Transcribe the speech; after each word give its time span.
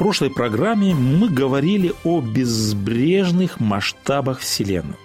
Прошлой 0.00 0.30
программе 0.30 0.94
мы 0.94 1.28
говорили 1.28 1.92
о 2.04 2.22
безбрежных 2.22 3.60
масштабах 3.60 4.40
Вселенной. 4.40 4.96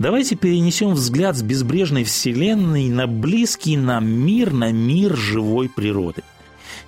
Давайте 0.00 0.34
перенесем 0.34 0.90
взгляд 0.94 1.36
с 1.36 1.42
безбрежной 1.42 2.02
Вселенной 2.02 2.88
на 2.88 3.06
близкий 3.06 3.76
нам 3.76 4.08
мир, 4.08 4.52
на 4.52 4.72
мир 4.72 5.16
живой 5.16 5.68
природы. 5.68 6.24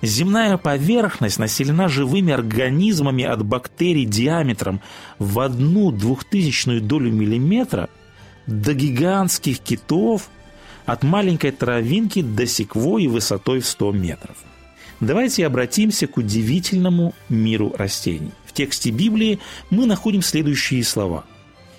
Земная 0.01 0.57
поверхность 0.57 1.39
населена 1.39 1.87
живыми 1.87 2.33
организмами 2.33 3.23
от 3.23 3.45
бактерий 3.45 4.03
диаметром 4.03 4.81
в 5.17 5.39
одну 5.39 5.91
двухтысячную 5.91 6.81
долю 6.81 7.13
миллиметра 7.13 7.87
до 8.45 8.73
гигантских 8.73 9.59
китов, 9.59 10.27
от 10.85 11.03
маленькой 11.03 11.51
травинки 11.51 12.23
до 12.23 12.45
секвои 12.45 13.07
высотой 13.07 13.61
в 13.61 13.65
100 13.65 13.91
метров– 13.93 14.35
Давайте 15.05 15.45
обратимся 15.45 16.07
к 16.07 16.15
удивительному 16.17 17.13
миру 17.27 17.73
растений. 17.77 18.31
В 18.45 18.53
тексте 18.53 18.89
Библии 18.89 19.39
мы 19.69 19.85
находим 19.85 20.21
следующие 20.21 20.81
слова. 20.83 21.25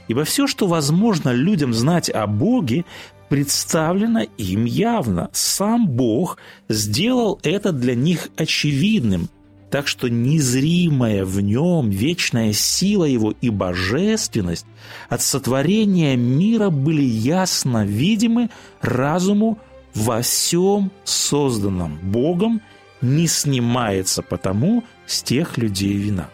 «Ибо 0.08 0.24
все, 0.24 0.46
что 0.46 0.66
возможно 0.66 1.32
людям 1.32 1.72
знать 1.72 2.10
о 2.10 2.26
Боге, 2.26 2.84
представлено 3.30 4.26
им 4.36 4.66
явно. 4.66 5.30
Сам 5.32 5.88
Бог 5.88 6.36
сделал 6.68 7.40
это 7.42 7.72
для 7.72 7.94
них 7.94 8.28
очевидным, 8.36 9.30
так 9.70 9.88
что 9.88 10.08
незримая 10.08 11.24
в 11.24 11.40
нем 11.40 11.88
вечная 11.88 12.52
сила 12.52 13.04
его 13.04 13.32
и 13.40 13.48
божественность 13.48 14.66
от 15.08 15.22
сотворения 15.22 16.14
мира 16.16 16.68
были 16.68 17.02
ясно 17.02 17.86
видимы 17.86 18.50
разуму 18.82 19.58
во 19.94 20.20
всем 20.20 20.90
созданном 21.04 21.98
Богом– 22.02 22.60
не 23.04 23.26
снимается 23.26 24.22
потому 24.22 24.84
с 25.06 25.22
тех 25.22 25.58
людей 25.58 25.92
вина. 25.94 26.30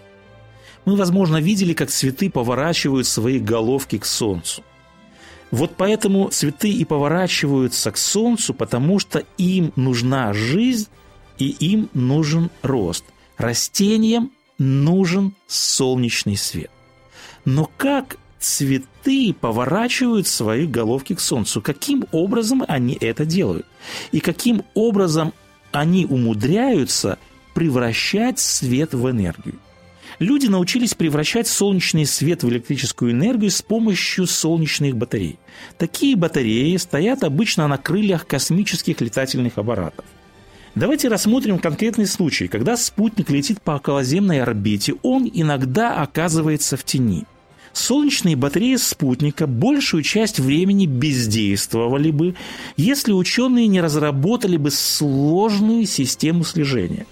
Мы, 0.85 0.97
возможно, 0.97 1.41
видели, 1.41 1.75
как 1.75 1.91
цветы 1.91 2.31
поворачивают 2.31 3.07
свои 3.07 3.39
головки 3.39 3.99
к 3.99 4.07
солнцу. 4.07 4.63
Вот 5.51 5.75
поэтому 5.77 6.29
цветы 6.29 6.71
и 6.71 6.85
поворачиваются 6.85 7.91
к 7.91 7.97
солнцу, 7.97 8.55
потому 8.55 8.99
что 8.99 9.25
им 9.37 9.73
нужна 9.77 10.33
жизнь 10.33 10.89
и 11.39 11.49
им 11.49 11.91
нужен 11.93 12.51
рост. 12.63 13.05
Растениям 13.37 14.31
нужен 14.59 15.35
солнечный 15.49 16.37
свет. 16.37 16.71
Но 17.45 17.69
как 17.77 18.17
цветы 18.39 19.35
поворачивают 19.39 20.29
свои 20.29 20.67
головки 20.67 21.15
к 21.15 21.21
солнцу? 21.21 21.61
Каким 21.61 22.07
образом 22.13 22.65
они 22.69 22.97
это 23.01 23.25
делают? 23.25 23.67
И 24.13 24.21
каким 24.21 24.63
образом 24.75 25.33
они 25.73 26.07
умудряются 26.07 27.19
превращать 27.55 28.39
свет 28.39 28.95
в 28.95 29.11
энергию. 29.11 29.57
Люди 30.19 30.47
научились 30.47 30.95
превращать 30.95 31.47
солнечный 31.47 32.05
свет 32.05 32.43
в 32.43 32.49
электрическую 32.49 33.13
энергию 33.13 33.51
с 33.51 33.63
помощью 33.63 34.27
солнечных 34.27 34.97
батарей. 34.97 35.39
Такие 35.79 36.15
батареи 36.17 36.77
стоят 36.77 37.25
обычно 37.25 37.69
на 37.69 37.79
крыльях 37.79 38.27
космических 38.27 39.01
летательных 39.01 39.57
аппаратов. 39.57 40.05
Давайте 40.75 41.09
рассмотрим 41.09 41.59
конкретный 41.59 42.07
случай, 42.07 42.49
когда 42.49 42.77
спутник 42.77 43.31
летит 43.31 43.61
по 43.63 43.73
околоземной 43.73 44.43
орбите, 44.43 44.95
он 45.03 45.29
иногда 45.33 45.97
оказывается 45.97 46.77
в 46.77 46.85
тени– 46.85 47.25
солнечные 47.73 48.37
батареи 48.37 48.77
спутника 48.77 49.47
большую 49.47 50.03
часть 50.03 50.39
времени 50.39 50.87
бездействовали 50.87 52.11
бы, 52.11 52.35
если 52.77 53.13
ученые 53.13 53.67
не 53.67 53.81
разработали 53.81 54.57
бы 54.57 54.71
сложную 54.71 55.87
систему 55.87 56.45
слежения. 56.45 57.07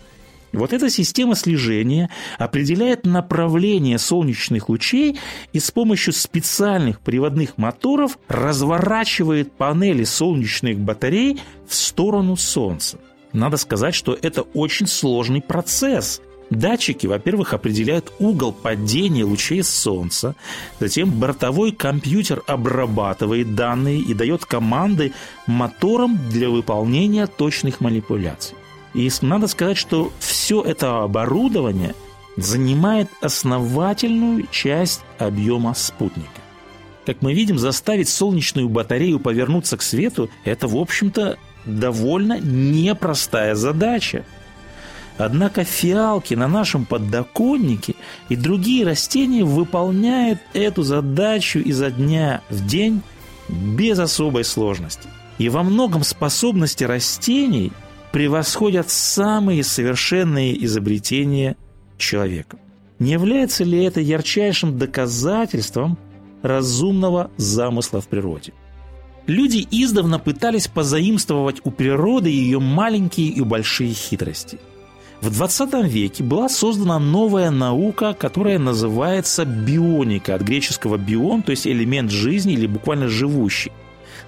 Вот 0.52 0.72
эта 0.72 0.88
система 0.88 1.34
слежения 1.34 2.08
определяет 2.38 3.04
направление 3.04 3.98
солнечных 3.98 4.68
лучей 4.68 5.18
и 5.52 5.60
с 5.60 5.70
помощью 5.70 6.14
специальных 6.14 7.00
приводных 7.00 7.58
моторов 7.58 8.18
разворачивает 8.28 9.52
панели 9.52 10.04
солнечных 10.04 10.78
батарей 10.78 11.38
в 11.66 11.74
сторону 11.74 12.36
Солнца. 12.36 12.98
Надо 13.34 13.58
сказать, 13.58 13.94
что 13.94 14.18
это 14.20 14.42
очень 14.42 14.86
сложный 14.86 15.42
процесс, 15.42 16.22
Датчики, 16.50 17.06
во-первых, 17.06 17.52
определяют 17.52 18.12
угол 18.18 18.52
падения 18.52 19.24
лучей 19.24 19.62
Солнца, 19.62 20.34
затем 20.80 21.10
бортовой 21.10 21.72
компьютер 21.72 22.42
обрабатывает 22.46 23.54
данные 23.54 24.00
и 24.00 24.14
дает 24.14 24.46
команды 24.46 25.12
моторам 25.46 26.18
для 26.30 26.48
выполнения 26.48 27.26
точных 27.26 27.80
манипуляций. 27.80 28.56
И 28.94 29.10
надо 29.20 29.46
сказать, 29.46 29.76
что 29.76 30.10
все 30.18 30.62
это 30.62 31.02
оборудование 31.02 31.94
занимает 32.36 33.10
основательную 33.20 34.46
часть 34.50 35.02
объема 35.18 35.74
спутника. 35.74 36.28
Как 37.04 37.20
мы 37.20 37.34
видим, 37.34 37.58
заставить 37.58 38.08
солнечную 38.08 38.68
батарею 38.68 39.18
повернуться 39.18 39.76
к 39.76 39.82
свету– 39.82 40.30
это, 40.44 40.66
в 40.66 40.76
общем-то, 40.76 41.38
довольно 41.66 42.38
непростая 42.40 43.54
задача– 43.54 44.24
Однако 45.18 45.64
фиалки 45.64 46.34
на 46.34 46.46
нашем 46.46 46.86
подоконнике 46.86 47.96
и 48.28 48.36
другие 48.36 48.86
растения 48.86 49.44
выполняют 49.44 50.38
эту 50.54 50.82
задачу 50.84 51.58
изо 51.58 51.90
дня 51.90 52.40
в 52.48 52.64
день 52.64 53.02
без 53.48 53.98
особой 53.98 54.44
сложности. 54.44 55.08
И 55.38 55.48
во 55.48 55.64
многом 55.64 56.04
способности 56.04 56.84
растений 56.84 57.72
превосходят 58.12 58.90
самые 58.90 59.64
совершенные 59.64 60.64
изобретения 60.64 61.56
человека. 61.98 62.58
Не 63.00 63.12
является 63.12 63.64
ли 63.64 63.82
это 63.82 64.00
ярчайшим 64.00 64.78
доказательством 64.78 65.98
разумного 66.42 67.30
замысла 67.36 68.00
в 68.00 68.06
природе? 68.06 68.52
Люди 69.26 69.66
издавна 69.70 70.20
пытались 70.20 70.68
позаимствовать 70.68 71.60
у 71.64 71.70
природы 71.72 72.30
ее 72.30 72.60
маленькие 72.60 73.28
и 73.28 73.40
большие 73.40 73.92
хитрости– 73.92 74.60
в 75.20 75.30
20 75.30 75.84
веке 75.84 76.22
была 76.22 76.48
создана 76.48 76.98
новая 76.98 77.50
наука, 77.50 78.14
которая 78.14 78.58
называется 78.58 79.44
бионика, 79.44 80.36
от 80.36 80.42
греческого 80.42 80.96
бион, 80.96 81.42
то 81.42 81.50
есть 81.50 81.66
элемент 81.66 82.10
жизни 82.10 82.52
или 82.52 82.66
буквально 82.66 83.08
живущий. 83.08 83.72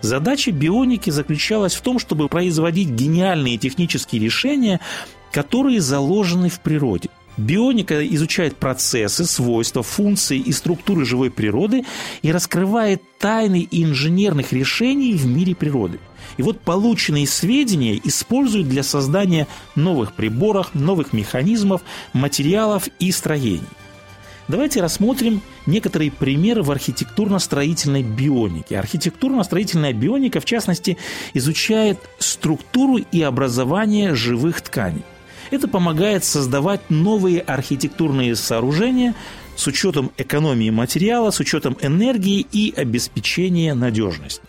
Задача 0.00 0.50
бионики 0.50 1.10
заключалась 1.10 1.74
в 1.74 1.80
том, 1.82 1.98
чтобы 1.98 2.28
производить 2.28 2.88
гениальные 2.88 3.58
технические 3.58 4.20
решения, 4.20 4.80
которые 5.30 5.80
заложены 5.80 6.48
в 6.48 6.60
природе. 6.60 7.08
Бионика 7.36 8.06
изучает 8.08 8.56
процессы, 8.56 9.24
свойства, 9.24 9.82
функции 9.82 10.38
и 10.38 10.52
структуры 10.52 11.04
живой 11.04 11.30
природы 11.30 11.84
и 12.22 12.32
раскрывает 12.32 13.02
тайны 13.18 13.66
инженерных 13.70 14.52
решений 14.52 15.14
в 15.14 15.26
мире 15.26 15.54
природы. 15.54 16.00
И 16.40 16.42
вот 16.42 16.58
полученные 16.58 17.26
сведения 17.26 18.00
используют 18.02 18.66
для 18.66 18.82
создания 18.82 19.46
новых 19.74 20.14
приборов, 20.14 20.74
новых 20.74 21.12
механизмов, 21.12 21.82
материалов 22.14 22.88
и 22.98 23.12
строений. 23.12 23.68
Давайте 24.48 24.80
рассмотрим 24.80 25.42
некоторые 25.66 26.10
примеры 26.10 26.62
в 26.62 26.70
архитектурно-строительной 26.70 28.02
бионике. 28.02 28.78
Архитектурно-строительная 28.78 29.92
бионика, 29.92 30.40
в 30.40 30.46
частности, 30.46 30.96
изучает 31.34 31.98
структуру 32.18 32.96
и 32.96 33.20
образование 33.20 34.14
живых 34.14 34.62
тканей. 34.62 35.04
Это 35.50 35.68
помогает 35.68 36.24
создавать 36.24 36.88
новые 36.88 37.42
архитектурные 37.42 38.34
сооружения 38.34 39.14
с 39.56 39.66
учетом 39.66 40.10
экономии 40.16 40.70
материала, 40.70 41.32
с 41.32 41.38
учетом 41.38 41.76
энергии 41.82 42.46
и 42.50 42.72
обеспечения 42.74 43.74
надежности. 43.74 44.40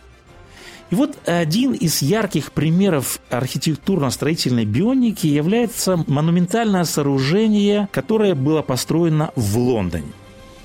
И 0.91 0.95
вот 0.95 1.17
один 1.25 1.71
из 1.71 2.01
ярких 2.01 2.51
примеров 2.51 3.19
архитектурно-строительной 3.29 4.65
бионики 4.65 5.25
является 5.25 6.03
монументальное 6.05 6.83
сооружение, 6.83 7.87
которое 7.93 8.35
было 8.35 8.61
построено 8.61 9.31
в 9.37 9.57
Лондоне. 9.57 10.11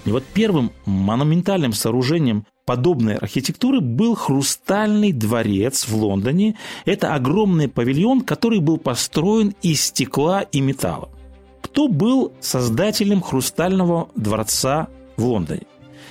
И 0.05 0.11
вот 0.11 0.25
первым 0.25 0.73
монументальным 0.85 1.73
сооружением 1.73 2.45
подобной 2.65 3.15
архитектуры 3.15 3.81
был 3.81 4.17
Хрустальный 4.17 5.13
дворец 5.13 5.87
в 5.87 5.95
Лондоне. 5.95 6.57
Это 6.85 7.15
огромный 7.15 7.69
павильон, 7.69 8.23
который 8.23 8.59
был 8.59 8.79
построен 8.79 9.55
из 9.63 9.81
стекла 9.85 10.43
и 10.43 10.61
металла. 10.61 11.09
Кто 11.63 11.87
был 11.87 12.33
создателем 12.41 13.21
Хрустального 13.21 14.09
дворца 14.17 14.89
в 15.17 15.25
Лондоне? 15.25 15.63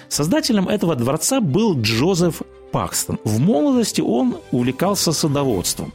Создателем 0.07 0.69
этого 0.69 0.95
дворца 0.95 1.41
был 1.41 1.79
Джозеф 1.81 2.41
Пакстон. 2.75 3.19
В 3.24 3.39
молодости 3.39 4.01
он 4.01 4.36
увлекался 4.51 5.13
садоводством. 5.13 5.94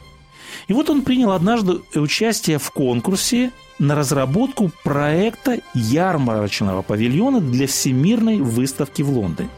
И 0.67 0.73
вот 0.73 0.89
он 0.89 1.03
принял 1.03 1.31
однажды 1.31 1.81
участие 1.93 2.57
в 2.57 2.71
конкурсе 2.71 3.51
на 3.77 3.93
разработку 3.93 4.71
проекта 4.83 5.59
ярмарочного 5.75 6.81
павильона 6.81 7.39
для 7.39 7.67
Всемирной 7.67 8.37
выставки 8.37 9.03
в 9.03 9.11
Лондоне. 9.11 9.49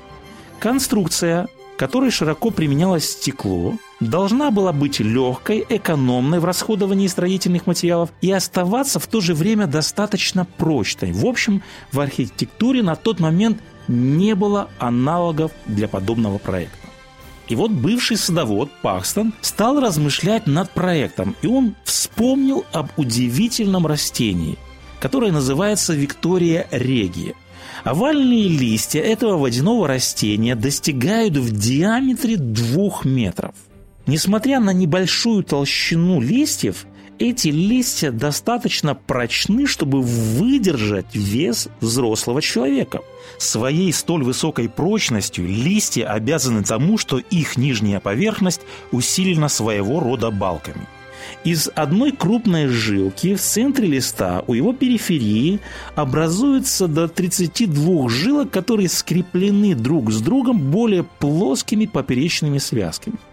Конструкция, 0.59 1.47
которой 1.77 2.11
широко 2.11 2.49
применялось 2.49 3.09
стекло, 3.09 3.75
должна 4.01 4.51
была 4.51 4.73
быть 4.73 4.99
легкой, 4.99 5.65
экономной 5.69 6.39
в 6.39 6.45
расходовании 6.45 7.07
строительных 7.07 7.67
материалов 7.67 8.09
и 8.19 8.33
оставаться 8.33 8.99
в 8.99 9.07
то 9.07 9.21
же 9.21 9.33
время 9.33 9.65
достаточно 9.65 10.43
прочной. 10.43 11.13
В 11.13 11.25
общем, 11.25 11.63
в 11.93 12.01
архитектуре 12.01 12.83
на 12.83 12.97
тот 12.97 13.21
момент 13.21 13.59
не 13.87 14.35
было 14.35 14.67
аналогов 14.77 15.53
для 15.67 15.87
подобного 15.87 16.37
проекта. 16.37 16.82
И 17.47 17.55
вот 17.55 17.71
бывший 17.71 18.17
садовод 18.17 18.69
Пакстон 18.81 19.33
стал 19.41 19.79
размышлять 19.79 20.47
над 20.47 20.69
проектом, 20.71 21.35
и 21.41 21.47
он 21.47 21.75
вспомнил 21.83 22.65
об 22.71 22.87
удивительном 22.97 23.85
растении, 23.85 24.57
которое 24.99 25.31
называется 25.31 25.93
Виктория 25.93 26.67
регия. 26.71 27.33
Овальные 27.83 28.47
листья 28.47 29.01
этого 29.01 29.37
водяного 29.37 29.87
растения 29.87 30.55
достигают 30.55 31.35
в 31.35 31.51
диаметре 31.51 32.37
двух 32.37 33.03
метров. 33.03 33.53
Несмотря 34.05 34.59
на 34.59 34.71
небольшую 34.71 35.43
толщину 35.43 36.21
листьев, 36.21 36.85
эти 37.19 37.49
листья 37.49 38.11
достаточно 38.11 38.95
прочны, 38.95 39.67
чтобы 39.67 40.01
выдержать 40.01 41.13
вес 41.13 41.69
взрослого 41.79 42.41
человека. 42.41 43.01
Своей 43.37 43.91
столь 43.93 44.23
высокой 44.23 44.69
прочностью 44.69 45.47
листья 45.47 46.07
обязаны 46.07 46.63
тому, 46.63 46.97
что 46.97 47.17
их 47.17 47.57
нижняя 47.57 47.99
поверхность 47.99 48.61
усилена 48.91 49.49
своего 49.49 49.99
рода 49.99 50.31
балками. 50.31 50.87
Из 51.43 51.69
одной 51.73 52.11
крупной 52.11 52.67
жилки 52.67 53.35
в 53.35 53.41
центре 53.41 53.87
листа 53.87 54.43
у 54.47 54.53
его 54.53 54.73
периферии 54.73 55.59
образуется 55.95 56.87
до 56.87 57.07
32 57.07 58.09
жилок, 58.09 58.51
которые 58.51 58.89
скреплены 58.89 59.73
друг 59.73 60.11
с 60.11 60.21
другом 60.21 60.59
более 60.71 61.03
плоскими 61.03 61.85
поперечными 61.85 62.57
связками– 62.57 63.17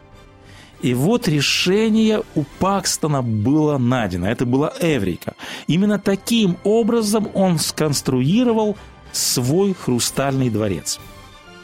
и 0.82 0.94
вот 0.94 1.28
решение 1.28 2.22
у 2.34 2.44
Пакстона 2.58 3.22
было 3.22 3.78
найдено. 3.78 4.28
Это 4.28 4.46
была 4.46 4.72
Эврика. 4.80 5.34
Именно 5.66 5.98
таким 5.98 6.56
образом 6.64 7.28
он 7.34 7.58
сконструировал 7.58 8.76
свой 9.12 9.74
хрустальный 9.74 10.50
дворец. 10.50 10.98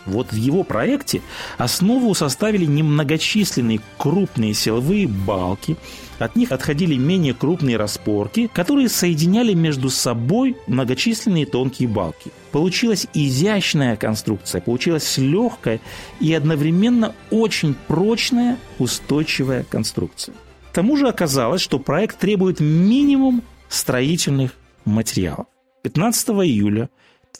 Вот 0.07 0.33
в 0.33 0.37
его 0.37 0.63
проекте 0.63 1.21
основу 1.59 2.15
составили 2.15 2.65
немногочисленные 2.65 3.81
крупные 3.99 4.55
силовые 4.55 5.07
балки, 5.09 5.77
от 6.19 6.35
них 6.35 6.53
отходили 6.53 6.97
менее 6.97 7.35
крупные 7.35 7.77
распорки, 7.77 8.49
которые 8.53 8.89
соединяли 8.89 9.53
между 9.53 9.91
собой 9.91 10.57
многочисленные 10.67 11.45
тонкие 11.45 11.89
балки. 11.89 12.33
Получилась 12.53 13.07
изящная 13.13 13.97
конструкция, 13.97 14.61
получилась 14.63 15.19
легкая 15.19 15.81
и 16.21 16.33
одновременно 16.33 17.15
очень 17.31 17.75
прочная, 17.87 18.57
устойчивая 18.79 19.65
конструкция. 19.65 20.35
К 20.71 20.75
тому 20.75 20.97
же 20.97 21.09
оказалось, 21.09 21.61
что 21.61 21.79
проект 21.79 22.19
требует 22.19 22.61
минимум 22.61 23.43
строительных 23.69 24.53
материалов. 24.85 25.47
15 25.83 26.29
июля 26.29 26.89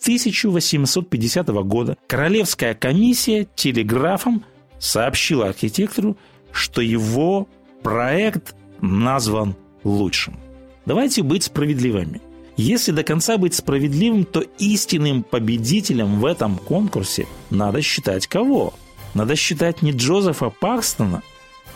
1850 0.01 1.49
года 1.65 1.97
Королевская 2.07 2.75
комиссия 2.75 3.47
телеграфом 3.55 4.45
сообщила 4.79 5.47
архитектору, 5.49 6.17
что 6.53 6.81
его 6.81 7.49
проект 7.83 8.55
назван 8.81 9.55
лучшим. 9.85 10.37
Давайте 10.85 11.23
быть 11.23 11.45
справедливыми. 11.45 12.21
Если 12.57 12.93
до 12.93 13.03
конца 13.03 13.37
быть 13.37 13.55
справедливым, 13.55 14.25
то 14.25 14.41
истинным 14.59 15.23
победителем 15.23 16.21
в 16.21 16.25
этом 16.25 16.57
конкурсе 16.57 17.27
надо 17.51 17.83
считать 17.83 18.27
кого? 18.27 18.73
Надо 19.15 19.37
считать 19.37 19.83
не 19.83 19.93
Джозефа 19.93 20.49
Пакстона, 20.49 21.23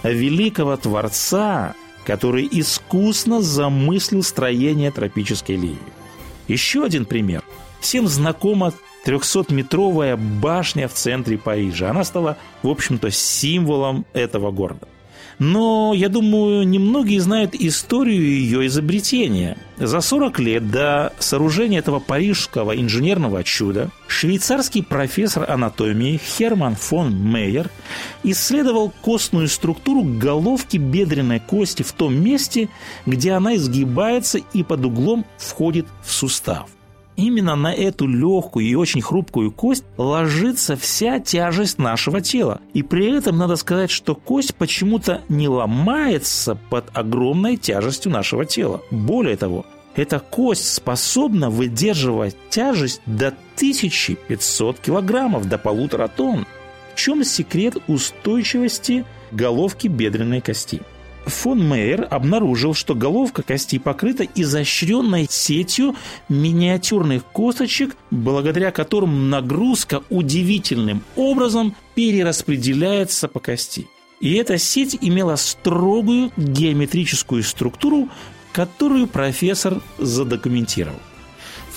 а 0.02 0.10
великого 0.10 0.76
творца, 0.76 1.74
который 2.04 2.48
искусно 2.50 3.42
замыслил 3.42 4.22
строение 4.22 4.90
тропической 4.90 5.56
линии. 5.56 5.78
Еще 6.48 6.82
один 6.84 7.04
пример. 7.04 7.44
Всем 7.80 8.08
знакома 8.08 8.72
300-метровая 9.04 10.16
башня 10.16 10.88
в 10.88 10.92
центре 10.92 11.38
Парижа. 11.38 11.90
Она 11.90 12.04
стала, 12.04 12.36
в 12.62 12.68
общем-то, 12.68 13.10
символом 13.10 14.04
этого 14.12 14.50
города. 14.50 14.86
Но, 15.38 15.94
я 15.94 16.10
думаю, 16.10 16.68
немногие 16.68 17.18
знают 17.18 17.54
историю 17.54 18.22
ее 18.22 18.66
изобретения. 18.66 19.56
За 19.78 20.02
40 20.02 20.38
лет 20.38 20.70
до 20.70 21.14
сооружения 21.18 21.78
этого 21.78 21.98
парижского 21.98 22.78
инженерного 22.78 23.42
чуда 23.42 23.90
швейцарский 24.06 24.82
профессор 24.82 25.50
анатомии 25.50 26.20
Херман 26.22 26.76
фон 26.76 27.14
Мейер 27.14 27.70
исследовал 28.22 28.92
костную 29.00 29.48
структуру 29.48 30.02
головки 30.02 30.76
бедренной 30.76 31.40
кости 31.40 31.82
в 31.82 31.92
том 31.92 32.22
месте, 32.22 32.68
где 33.06 33.32
она 33.32 33.56
изгибается 33.56 34.40
и 34.52 34.62
под 34.62 34.84
углом 34.84 35.24
входит 35.38 35.86
в 36.04 36.12
сустав 36.12 36.68
именно 37.26 37.56
на 37.56 37.72
эту 37.72 38.06
легкую 38.06 38.66
и 38.66 38.74
очень 38.74 39.02
хрупкую 39.02 39.52
кость 39.52 39.84
ложится 39.96 40.76
вся 40.76 41.20
тяжесть 41.20 41.78
нашего 41.78 42.20
тела. 42.20 42.60
И 42.74 42.82
при 42.82 43.16
этом 43.16 43.38
надо 43.38 43.56
сказать, 43.56 43.90
что 43.90 44.14
кость 44.14 44.54
почему-то 44.54 45.20
не 45.28 45.48
ломается 45.48 46.56
под 46.70 46.86
огромной 46.94 47.56
тяжестью 47.56 48.12
нашего 48.12 48.44
тела. 48.44 48.80
Более 48.90 49.36
того, 49.36 49.66
эта 49.94 50.20
кость 50.20 50.72
способна 50.72 51.50
выдерживать 51.50 52.36
тяжесть 52.48 53.02
до 53.06 53.28
1500 53.56 54.78
килограммов, 54.78 55.48
до 55.48 55.58
полутора 55.58 56.08
тонн. 56.08 56.46
В 56.94 56.96
чем 56.96 57.24
секрет 57.24 57.76
устойчивости 57.88 59.04
головки 59.32 59.88
бедренной 59.88 60.40
кости? 60.40 60.80
Фон 61.26 61.66
Мейер 61.66 62.06
обнаружил, 62.10 62.74
что 62.74 62.94
головка 62.94 63.42
кости 63.42 63.78
покрыта 63.78 64.24
изощренной 64.34 65.26
сетью 65.28 65.94
миниатюрных 66.28 67.24
косточек, 67.24 67.96
благодаря 68.10 68.70
которым 68.70 69.30
нагрузка 69.30 70.02
удивительным 70.10 71.02
образом 71.16 71.74
перераспределяется 71.94 73.28
по 73.28 73.40
кости. 73.40 73.86
И 74.20 74.34
эта 74.34 74.58
сеть 74.58 74.98
имела 75.00 75.36
строгую 75.36 76.30
геометрическую 76.36 77.42
структуру, 77.42 78.08
которую 78.52 79.06
профессор 79.06 79.80
задокументировал. 79.98 80.98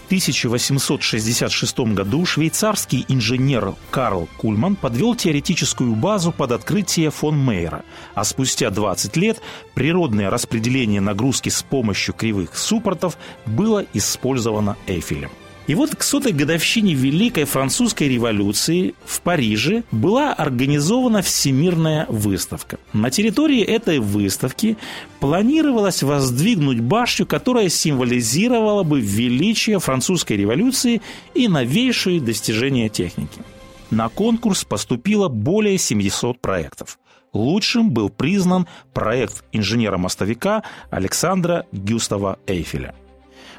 1866 0.06 1.80
году 1.80 2.26
швейцарский 2.26 3.06
инженер 3.08 3.76
Карл 3.92 4.28
Кульман 4.38 4.76
подвел 4.76 5.16
теоретическую 5.16 5.96
базу 5.96 6.32
под 6.32 6.52
открытие 6.52 7.10
фон 7.12 7.38
Мейера, 7.38 7.84
а 8.14 8.24
спустя 8.24 8.70
20 8.70 9.18
лет 9.18 9.42
природное 9.74 10.30
распределение 10.30 11.02
нагрузки 11.02 11.50
с 11.50 11.64
помощью 11.64 12.14
кривых 12.14 12.58
суппортов 12.58 13.18
было 13.46 13.86
использовано 13.94 14.78
Эйфелем. 14.88 15.32
И 15.66 15.76
вот 15.76 15.96
к 15.96 16.04
сотой 16.04 16.34
годовщине 16.34 16.94
Великой 16.94 17.46
Французской 17.46 18.10
революции 18.10 18.96
в 19.06 19.22
Париже 19.22 19.84
была 19.92 20.34
организована 20.34 21.22
Всемирная 21.22 22.06
выставка. 22.10 22.80
На 22.92 23.10
территории 23.10 23.62
этой 23.62 24.00
выставки 24.00 24.78
планировалось 25.22 26.04
воздвигнуть 26.04 26.82
башню, 26.82 27.26
которая 27.26 27.70
символизировала 27.70 28.84
бы 28.84 29.00
величие 29.00 29.80
французской 29.80 30.34
революции 30.34 31.02
и 31.34 31.48
новейшие 31.48 32.20
достижения 32.20 32.90
техники. 32.90 33.42
На 33.90 34.10
конкурс 34.10 34.66
поступило 34.66 35.30
более 35.30 35.78
700 35.78 36.42
проектов. 36.42 37.00
Лучшим 37.32 37.90
был 37.90 38.10
признан 38.10 38.68
проект 38.94 39.46
инженера-мостовика 39.54 40.64
Александра 40.90 41.66
Гюстава 41.72 42.38
Эйфеля– 42.48 42.96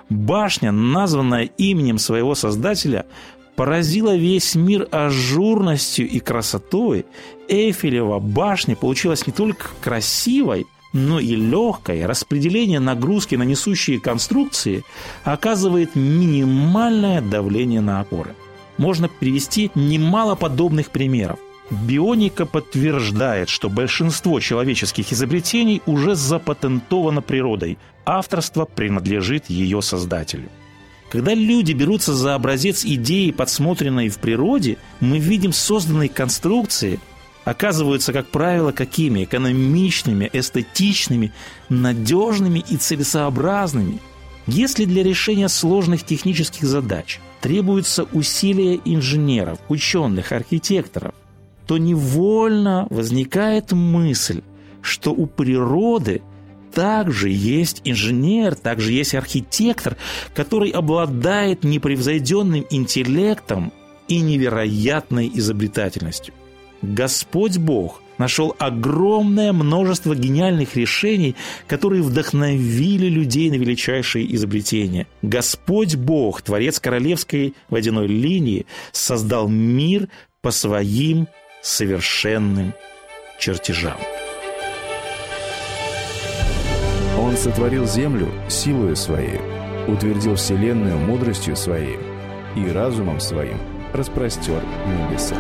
Башня, 0.09 0.73
названная 0.73 1.45
именем 1.57 1.99
своего 1.99 2.35
создателя, 2.35 3.07
поразила 3.57 4.17
весь 4.17 4.55
мир 4.55 4.89
ажурностью 4.91 6.09
и 6.09 6.21
красотой. 6.21 7.07
Эйфелева 7.49 8.19
башня 8.19 8.77
получилась 8.77 9.27
не 9.27 9.33
только 9.33 9.69
красивой, 9.81 10.67
но 10.93 11.19
и 11.21 11.35
легкой. 11.35 12.07
Распределение 12.07 12.81
нагрузки 12.81 13.35
на 13.35 13.43
несущие 13.43 14.01
конструкции 14.01 14.85
оказывает 15.25 15.95
минимальное 15.95 17.21
давление 17.21 17.81
на 17.81 18.01
опоры. 18.01 18.35
Можно 18.77 19.09
привести 19.09 19.71
немало 19.75 20.35
подобных 20.35 20.91
примеров. 20.91 21.39
Бионика 21.71 22.45
подтверждает, 22.45 23.49
что 23.49 23.71
большинство 23.71 24.39
человеческих 24.41 25.13
изобретений 25.13 25.83
уже 25.87 26.15
запатентовано 26.15 27.23
природой. 27.23 27.79
Авторство 28.05 28.67
принадлежит 28.67 29.49
ее 29.49 29.81
создателю. 29.81 30.51
Когда 31.11 31.33
люди 31.33 31.73
берутся 31.73 32.13
за 32.13 32.35
образец 32.35 32.85
идеи, 32.85 33.31
подсмотренной 33.31 34.09
в 34.09 34.19
природе, 34.19 34.79
мы 35.01 35.19
видим 35.19 35.53
созданные 35.53 36.09
конструкции, 36.09 37.01
оказываются, 37.45 38.13
как 38.13 38.27
правило, 38.29 38.73
какими? 38.73 39.25
Экономичными, 39.25 40.29
эстетичными, 40.33 41.33
надежными 41.69 42.65
и 42.69 42.77
целесообразными. 42.77 44.01
Если 44.47 44.85
для 44.85 45.03
решения 45.03 45.49
сложных 45.49 46.05
технических 46.05 46.65
задач 46.65 47.21
требуются 47.41 48.05
усилия 48.13 48.81
инженеров, 48.85 49.59
ученых, 49.69 50.33
архитекторов, 50.33 51.15
то 51.67 51.79
невольно 51.79 52.87
возникает 52.91 53.73
мысль, 53.73 54.43
что 54.83 55.13
у 55.13 55.27
природы 55.27 56.23
также 56.73 57.31
есть 57.31 57.81
инженер, 57.85 58.55
также 58.55 58.93
есть 58.93 59.15
архитектор, 59.15 59.97
который 60.35 60.71
обладает 60.71 61.65
непревзойденным 61.65 62.67
интеллектом 62.71 63.73
и 64.09 64.21
невероятной 64.21 65.31
изобретательностью. 65.33 66.35
Господь 66.83 67.57
Бог 67.57 68.03
нашел 68.19 68.55
огромное 68.59 69.53
множество 69.53 70.15
гениальных 70.15 70.77
решений, 70.77 71.35
которые 71.67 72.03
вдохновили 72.03 73.07
людей 73.07 73.51
на 73.51 73.55
величайшие 73.55 74.33
изобретения. 74.35 75.07
Господь 75.23 75.97
Бог, 75.97 76.43
Творец 76.43 76.79
Королевской 76.81 77.55
водяной 77.71 78.07
линии, 78.07 78.67
создал 78.93 79.49
мир 79.49 80.09
по 80.43 80.51
своим 80.51 81.27
совершенным 81.65 82.75
чертежам. 83.39 83.97
Он 87.19 87.37
сотворил 87.37 87.87
землю 87.87 88.29
силою 88.51 88.95
своей, 88.95 89.41
утвердил 89.89 90.35
вселенную 90.37 90.99
мудростью 90.99 91.57
своей 91.57 91.99
и 92.55 92.71
разумом 92.71 93.19
своим 93.19 93.59
распростер 93.95 94.63
небеса. 94.87 95.37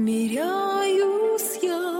смиряюсь 0.00 1.58
я. 1.60 1.99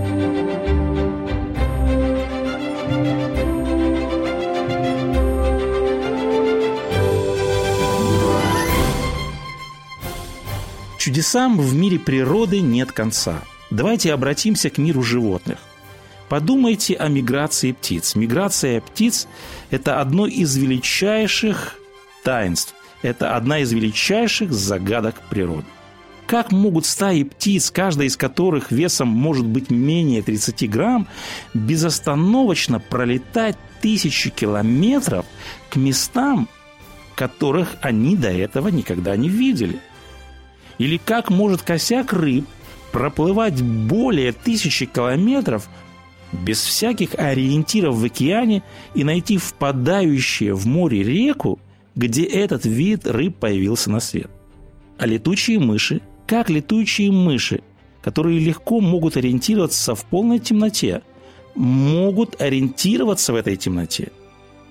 Чудесам 11.11 11.59
в 11.59 11.75
мире 11.75 11.99
природы 11.99 12.61
нет 12.61 12.93
конца. 12.93 13.41
Давайте 13.69 14.13
обратимся 14.13 14.69
к 14.69 14.77
миру 14.77 15.03
животных. 15.03 15.57
Подумайте 16.29 16.95
о 16.95 17.09
миграции 17.09 17.73
птиц. 17.73 18.15
Миграция 18.15 18.79
птиц– 18.79 19.27
это 19.71 19.99
одно 19.99 20.25
из 20.25 20.55
величайших 20.55 21.75
таинств. 22.23 22.73
Это 23.01 23.35
одна 23.35 23.59
из 23.59 23.73
величайших 23.73 24.53
загадок 24.53 25.15
природы. 25.29 25.65
Как 26.27 26.53
могут 26.53 26.85
стаи 26.85 27.23
птиц, 27.23 27.71
каждая 27.71 28.07
из 28.07 28.15
которых 28.15 28.71
весом 28.71 29.09
может 29.09 29.45
быть 29.45 29.69
менее 29.69 30.21
30 30.21 30.69
грамм, 30.69 31.09
безостановочно 31.53 32.79
пролетать 32.79 33.57
тысячи 33.81 34.29
километров 34.29 35.25
к 35.69 35.75
местам, 35.75 36.47
которых 37.15 37.75
они 37.81 38.15
до 38.15 38.31
этого 38.31 38.69
никогда 38.69 39.17
не 39.17 39.27
видели? 39.27 39.81
Или 40.81 40.97
как 40.97 41.29
может 41.29 41.61
косяк 41.61 42.11
рыб 42.11 42.47
проплывать 42.91 43.61
более 43.61 44.31
тысячи 44.31 44.87
километров 44.87 45.69
без 46.31 46.59
всяких 46.59 47.13
ориентиров 47.19 47.97
в 47.97 48.03
океане 48.03 48.63
и 48.95 49.03
найти 49.03 49.37
впадающую 49.37 50.55
в 50.55 50.65
море 50.65 51.03
реку, 51.03 51.59
где 51.93 52.23
этот 52.23 52.65
вид 52.65 53.05
рыб 53.05 53.35
появился 53.35 53.91
на 53.91 53.99
свет? 53.99 54.31
А 54.97 55.05
летучие 55.05 55.59
мыши, 55.59 56.01
как 56.25 56.49
летучие 56.49 57.11
мыши, 57.11 57.61
которые 58.01 58.39
легко 58.39 58.79
могут 58.81 59.17
ориентироваться 59.17 59.93
в 59.93 60.03
полной 60.05 60.39
темноте, 60.39 61.03
могут 61.53 62.41
ориентироваться 62.41 63.33
в 63.33 63.35
этой 63.35 63.55
темноте? 63.55 64.11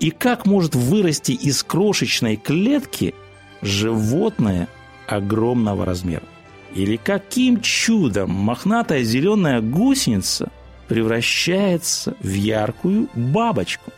И 0.00 0.10
как 0.10 0.44
может 0.44 0.74
вырасти 0.74 1.30
из 1.30 1.62
крошечной 1.62 2.34
клетки 2.34 3.14
животное 3.62 4.66
огромного 5.10 5.84
размера? 5.84 6.24
Или 6.74 6.96
каким 6.96 7.60
чудом 7.60 8.30
мохнатая 8.30 9.02
зеленая 9.02 9.60
гусеница 9.60 10.50
превращается 10.88 12.14
в 12.20 12.32
яркую 12.32 13.08
бабочку? 13.14 13.92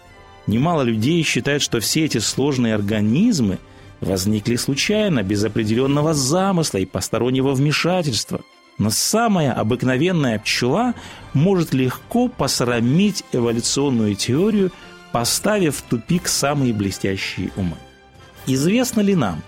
Немало 0.47 0.83
людей 0.83 1.23
считают, 1.23 1.63
что 1.63 1.81
все 1.81 2.05
эти 2.05 2.19
сложные 2.19 2.75
организмы 2.75 3.59
возникли 4.01 4.57
случайно, 4.57 5.23
без 5.23 5.45
определенного 5.45 6.15
замысла 6.15 6.79
и 6.79 6.87
постороннего 6.87 7.53
вмешательства. 7.53 8.41
Но 8.79 8.91
самая 8.91 9.53
обыкновенная 9.53 10.39
пчела 10.39 10.95
может 11.35 11.73
легко 11.75 12.29
посрамить 12.29 13.23
эволюционную 13.33 14.17
теорию, 14.17 14.73
поставив 15.13 15.77
в 15.77 15.83
тупик 15.83 16.27
самые 16.27 16.73
блестящие 16.73 17.53
умы. 17.57 17.77
Известно 18.47 19.03
ли 19.03 19.15
нам, 19.15 19.43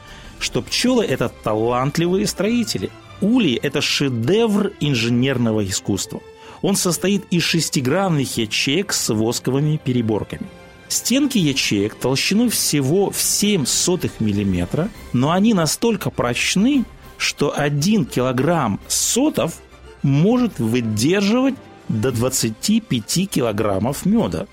что 0.45 0.63
пчелы– 0.63 1.05
это 1.07 1.29
талантливые 1.29 2.27
строители? 2.27 2.91
Улей– 3.21 3.59
это 3.63 3.81
шедевр 3.81 4.73
инженерного 4.81 5.67
искусства. 5.67 6.21
Он 6.63 6.77
состоит 6.77 7.25
из 7.31 7.43
шестигранных 7.43 8.37
ячеек 8.37 8.93
с 8.93 9.13
восковыми 9.13 9.81
переборками– 9.83 10.47
Стенки 10.89 11.39
ячеек 11.39 11.97
толщиной 11.97 12.49
всего 12.51 13.11
в 13.11 13.21
7 13.21 13.67
сотых 13.67 14.21
миллиметра, 14.21 14.91
но 15.13 15.33
они 15.33 15.55
настолько 15.55 16.11
прочны, 16.11 16.85
что 17.17 17.53
1 17.57 18.05
килограмм 18.05 18.81
сотов 18.87 19.55
может 20.03 20.59
выдерживать 20.59 21.55
до 21.89 22.13
25 22.13 23.29
килограммов 23.29 24.07
меда. 24.07 24.47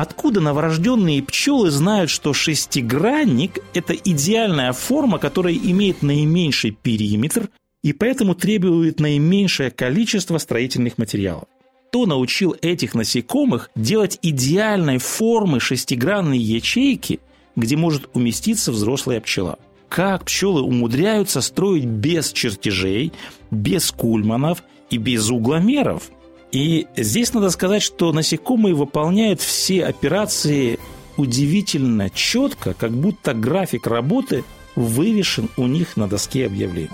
Откуда 0.00 0.40
новорожденные 0.40 1.22
пчелы 1.22 1.70
знают, 1.70 2.08
что 2.08 2.32
шестигранник– 2.32 3.58
это 3.74 3.92
идеальная 3.92 4.72
форма, 4.72 5.18
которая 5.18 5.52
имеет 5.52 6.00
наименьший 6.00 6.70
периметр 6.70 7.50
и 7.82 7.92
поэтому 7.92 8.34
требует 8.34 8.98
наименьшее 8.98 9.70
количество 9.70 10.38
строительных 10.38 10.96
материалов? 10.96 11.44
кто 11.88 12.06
научил 12.06 12.54
этих 12.62 12.94
насекомых 12.94 13.68
делать 13.74 14.18
идеальной 14.22 14.98
формы 14.98 15.60
шестигранные 15.60 16.40
ячейки, 16.40 17.18
где 17.56 17.76
может 17.76 18.08
уместиться 18.14 18.70
взрослая 18.70 19.20
пчела. 19.20 19.58
Как 19.90 20.24
пчелы 20.24 20.62
умудряются 20.62 21.40
строить 21.40 21.84
без 21.84 22.32
чертежей, 22.32 23.12
без 23.50 23.90
кульманов 23.90 24.62
и 24.88 24.98
без 24.98 25.28
угломеров. 25.30 26.10
И 26.52 26.86
здесь 26.96 27.32
надо 27.32 27.50
сказать, 27.50 27.82
что 27.82 28.12
насекомые 28.12 28.74
выполняют 28.74 29.40
все 29.40 29.84
операции 29.84 30.78
удивительно 31.16 32.10
четко, 32.10 32.74
как 32.74 32.92
будто 32.92 33.34
график 33.34 33.86
работы 33.86 34.44
вывешен 34.74 35.48
у 35.56 35.66
них 35.66 35.96
на 35.96 36.08
доске 36.08 36.46
объявлений. 36.46 36.90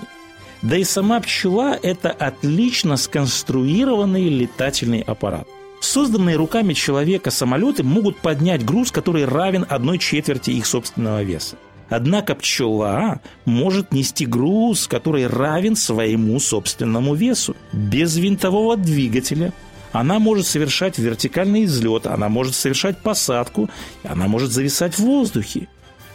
Да 0.62 0.76
и 0.76 0.84
сама 0.84 1.20
пчела– 1.20 1.78
это 1.82 2.10
отлично 2.10 2.96
сконструированный 2.96 4.28
летательный 4.28 5.00
аппарат. 5.00 5.46
Созданные 5.80 6.36
руками 6.36 6.72
человека 6.72 7.30
самолеты 7.30 7.82
могут 7.82 8.16
поднять 8.18 8.64
груз, 8.64 8.90
который 8.90 9.26
равен 9.26 9.66
одной 9.68 9.98
четверти 9.98 10.50
их 10.50 10.66
собственного 10.66 11.22
веса. 11.22 11.56
Однако 11.88 12.34
пчела 12.34 13.20
может 13.44 13.92
нести 13.92 14.26
груз, 14.26 14.88
который 14.88 15.26
равен 15.26 15.76
своему 15.76 16.40
собственному 16.40 17.14
весу, 17.14 17.56
без 17.72 18.16
винтового 18.16 18.76
двигателя. 18.76 19.52
Она 19.92 20.18
может 20.18 20.46
совершать 20.46 20.98
вертикальный 20.98 21.64
взлет, 21.64 22.06
она 22.06 22.28
может 22.28 22.54
совершать 22.54 22.98
посадку, 22.98 23.70
она 24.02 24.26
может 24.26 24.50
зависать 24.50 24.94
в 24.94 25.00
воздухе. 25.00 25.68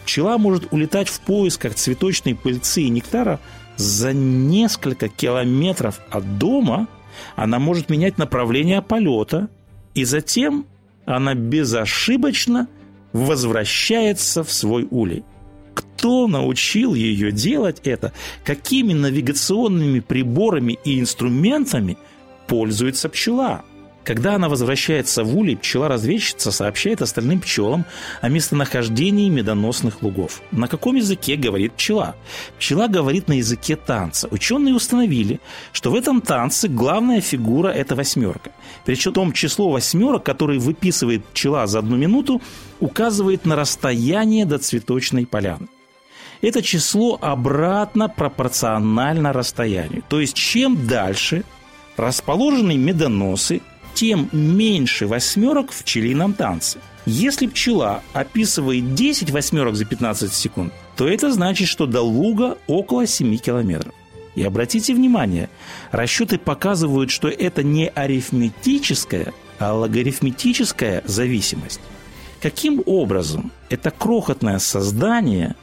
Пчела 0.04 0.36
может 0.36 0.72
улетать 0.72 1.08
в 1.08 1.20
поисках 1.20 1.74
цветочной 1.74 2.34
пыльцы 2.34 2.82
и 2.82 2.90
нектара 2.90 3.40
за 3.76 4.12
несколько 4.12 5.08
километров 5.08 6.00
от 6.10 6.38
дома 6.38 6.88
она 7.36 7.58
может 7.58 7.90
менять 7.90 8.18
направление 8.18 8.82
полета, 8.82 9.48
и 9.94 10.04
затем 10.04 10.66
она 11.04 11.34
безошибочно 11.34 12.68
возвращается 13.12 14.44
в 14.44 14.52
свой 14.52 14.86
улей. 14.90 15.24
Кто 16.02 16.26
научил 16.26 16.94
ее 16.94 17.30
делать 17.30 17.80
это? 17.84 18.12
Какими 18.42 18.92
навигационными 18.92 20.00
приборами 20.00 20.76
и 20.84 20.98
инструментами 20.98 21.96
пользуется 22.48 23.08
пчела? 23.08 23.62
Когда 24.02 24.34
она 24.34 24.48
возвращается 24.48 25.22
в 25.22 25.38
улей, 25.38 25.54
пчела-разведчица 25.54 26.50
сообщает 26.50 27.02
остальным 27.02 27.40
пчелам 27.40 27.84
о 28.20 28.28
местонахождении 28.30 29.28
медоносных 29.28 30.02
лугов. 30.02 30.42
На 30.50 30.66
каком 30.66 30.96
языке 30.96 31.36
говорит 31.36 31.74
пчела? 31.74 32.16
Пчела 32.58 32.88
говорит 32.88 33.28
на 33.28 33.34
языке 33.34 33.76
танца. 33.76 34.26
Ученые 34.32 34.74
установили, 34.74 35.38
что 35.72 35.92
в 35.92 35.94
этом 35.94 36.20
танце 36.20 36.66
главная 36.66 37.20
фигура– 37.20 37.68
это 37.68 37.94
восьмерка. 37.94 38.50
Причем 38.84 39.30
число 39.30 39.70
восьмерок, 39.70 40.24
которые 40.24 40.58
выписывает 40.58 41.24
пчела 41.26 41.68
за 41.68 41.78
одну 41.78 41.96
минуту, 41.96 42.42
указывает 42.80 43.46
на 43.46 43.54
расстояние 43.54 44.46
до 44.46 44.58
цветочной 44.58 45.26
поляны. 45.26 45.68
Это 46.42 46.60
число 46.60 47.18
обратно 47.20 48.08
пропорционально 48.08 49.32
расстоянию. 49.32 50.02
То 50.08 50.20
есть 50.20 50.34
чем 50.34 50.86
дальше 50.86 51.44
расположены 51.96 52.76
медоносы, 52.76 53.62
тем 53.94 54.28
меньше 54.32 55.06
восьмерок 55.06 55.70
в 55.70 55.84
пчелином 55.84 56.34
танце. 56.34 56.78
Если 57.06 57.46
пчела 57.46 58.02
описывает 58.12 58.94
10 58.94 59.30
восьмерок 59.30 59.76
за 59.76 59.84
15 59.84 60.32
секунд, 60.32 60.72
то 60.96 61.08
это 61.08 61.32
значит, 61.32 61.68
что 61.68 61.86
до 61.86 62.00
луга 62.00 62.58
около 62.66 63.06
7 63.06 63.36
километров. 63.38 63.94
И 64.34 64.42
обратите 64.42 64.94
внимание, 64.94 65.50
расчеты 65.90 66.38
показывают, 66.38 67.10
что 67.10 67.28
это 67.28 67.62
не 67.62 67.88
арифметическая, 67.88 69.32
а 69.58 69.74
логарифметическая 69.74 71.02
зависимость. 71.04 71.80
Каким 72.40 72.82
образом 72.86 73.52
это 73.68 73.90
крохотное 73.90 74.58
создание 74.58 75.54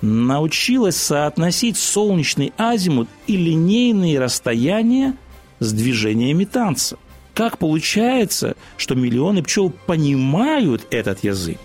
научилось 0.00 0.96
соотносить 0.96 1.76
солнечный 1.76 2.52
азимут 2.56 3.08
и 3.26 3.36
линейные 3.36 4.18
расстояния 4.18 5.16
с 5.58 5.72
движениями 5.72 6.44
танца? 6.44 6.98
Как 7.34 7.58
получается, 7.58 8.56
что 8.76 8.94
миллионы 8.94 9.42
пчел 9.42 9.70
понимают 9.70 10.86
этот 10.90 11.22
язык? 11.22 11.58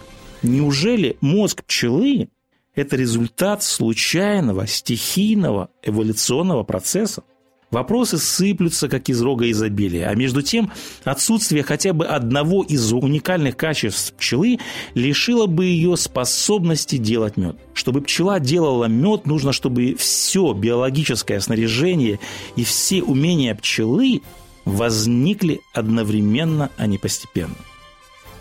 Неужели 0.43 1.17
мозг 1.21 1.63
пчелы– 1.63 2.29
это 2.75 2.95
результат 2.95 3.63
случайного, 3.63 4.67
стихийного 4.67 5.69
эволюционного 5.83 6.63
процесса? 6.63 7.23
Вопросы 7.71 8.17
сыплются, 8.17 8.89
как 8.89 9.07
из 9.07 9.21
рога 9.21 9.49
изобилия. 9.49 10.09
А 10.09 10.15
между 10.15 10.41
тем, 10.41 10.71
отсутствие 11.05 11.63
хотя 11.63 11.93
бы 11.93 12.05
одного 12.05 12.63
из 12.63 12.91
уникальных 12.91 13.55
качеств 13.55 14.13
пчелы 14.13 14.59
лишило 14.93 15.45
бы 15.45 15.65
ее 15.65 15.95
способности 15.95 16.97
делать 16.97 17.37
мед. 17.37 17.55
Чтобы 17.73 18.01
пчела 18.01 18.41
делала 18.41 18.85
мед, 18.85 19.25
нужно, 19.25 19.53
чтобы 19.53 19.95
все 19.97 20.51
биологическое 20.51 21.39
снаряжение 21.39 22.19
и 22.57 22.65
все 22.65 23.01
умения 23.03 23.55
пчелы 23.55 24.21
возникли 24.65 25.61
одновременно, 25.73 26.69
а 26.75 26.87
не 26.87 26.97
постепенно. 26.97 27.55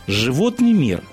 Животный 0.08 0.72
мир 0.72 1.04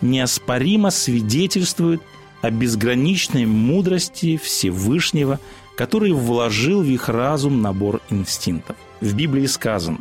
неоспоримо 0.00 0.90
свидетельствует 0.90 2.00
о 2.42 2.50
безграничной 2.52 3.44
мудрости 3.44 4.36
Всевышнего– 4.36 5.40
который 5.80 6.12
вложил 6.12 6.82
в 6.82 6.88
их 6.88 7.08
разум 7.08 7.62
набор 7.62 8.02
инстинктов. 8.10 8.76
В 9.00 9.14
Библии 9.14 9.46
сказано 9.46 10.00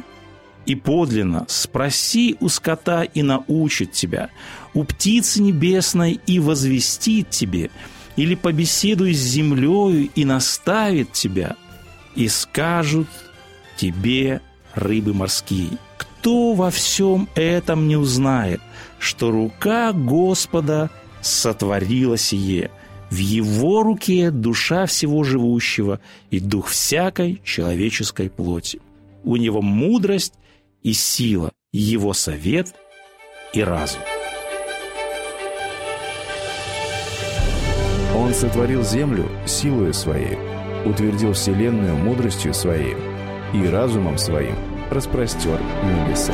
«И 0.65 0.75
подлинно 0.75 1.45
спроси 1.47 2.35
у 2.41 2.49
скота 2.49 3.03
и 3.03 3.21
научит 3.21 3.93
тебя, 3.93 4.29
у 4.73 4.83
птицы 4.83 5.41
небесной 5.41 6.19
и 6.27 6.39
возвестит 6.39 7.29
тебе, 7.29 7.71
или 8.17 8.35
побеседуй 8.35 9.13
с 9.13 9.19
землею 9.19 10.09
и 10.13 10.25
наставит 10.25 11.13
тебя, 11.13 11.55
и 12.13 12.27
скажут 12.27 13.07
тебе 13.77 14.41
рыбы 14.73 15.13
морские. 15.13 15.77
Кто 15.97 16.55
во 16.55 16.71
всем 16.71 17.29
этом 17.35 17.87
не 17.87 17.95
узнает, 17.95 18.59
что 18.99 19.31
рука 19.31 19.93
Господа 19.93 20.89
сотворила 21.21 22.17
сие– 22.17 22.69
в 23.09 23.17
его 23.17 23.83
руке 23.83 24.31
душа 24.31 24.85
всего 24.85 25.23
живущего 25.23 25.99
и 26.29 26.39
дух 26.39 26.67
всякой 26.67 27.41
человеческой 27.43 28.29
плоти. 28.29 28.81
У 29.23 29.35
него 29.35 29.61
мудрость 29.61 30.33
и 30.83 30.93
сила, 30.93 31.51
его 31.71 32.13
совет 32.13 32.73
и 33.53 33.61
разум. 33.61 34.01
Он 38.15 38.33
сотворил 38.33 38.83
землю 38.83 39.29
силою 39.45 39.93
своей, 39.93 40.37
утвердил 40.85 41.33
вселенную 41.33 41.95
мудростью 41.95 42.53
своей 42.53 42.95
и 43.53 43.65
разумом 43.67 44.17
своим 44.17 44.55
распростер 44.91 45.59
небеса. 45.83 46.33